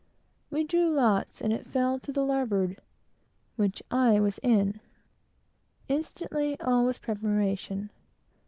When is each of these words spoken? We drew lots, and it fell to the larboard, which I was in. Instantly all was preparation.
We 0.49 0.63
drew 0.63 0.89
lots, 0.89 1.41
and 1.41 1.53
it 1.53 1.67
fell 1.67 1.99
to 1.99 2.11
the 2.11 2.25
larboard, 2.25 2.81
which 3.55 3.83
I 3.91 4.19
was 4.19 4.39
in. 4.39 4.79
Instantly 5.87 6.59
all 6.59 6.85
was 6.85 6.97
preparation. 6.97 7.91